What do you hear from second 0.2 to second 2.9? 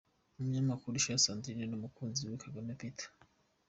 Umunyamakuru Isheja Sandrine n’umukunzi we Kagame